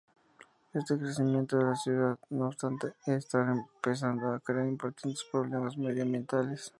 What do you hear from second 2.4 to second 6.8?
obstante, está empezando a crear importantes problemas medioambientales.